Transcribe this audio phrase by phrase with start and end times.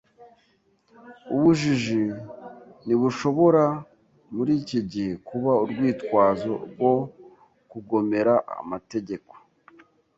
[1.35, 2.03] Ubujiji
[2.85, 3.63] ntibushobora
[4.35, 6.93] muri iki gihe kuba urwitwazo rwo
[7.71, 9.33] kugomera amategeko